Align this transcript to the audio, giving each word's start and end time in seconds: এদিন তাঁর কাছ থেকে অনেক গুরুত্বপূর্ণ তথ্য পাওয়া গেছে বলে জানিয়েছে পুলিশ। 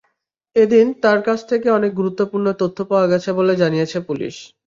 এদিন 0.55 0.85
তাঁর 1.03 1.19
কাছ 1.23 1.39
থেকে 1.49 1.67
অনেক 1.69 1.91
গুরুত্বপূর্ণ 1.95 2.47
তথ্য 2.61 2.77
পাওয়া 2.89 3.09
গেছে 3.11 3.29
বলে 3.37 3.53
জানিয়েছে 3.61 3.97
পুলিশ। 4.07 4.35